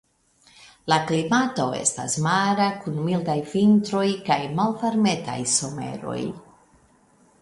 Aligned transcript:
La 0.91 0.95
klimato 1.09 1.67
estas 1.81 2.15
mara 2.27 2.69
kun 2.85 2.97
mildaj 3.09 3.37
vintroj 3.53 4.07
kaj 4.31 4.39
malvarmetaj 4.61 5.37
someroj. 5.61 6.19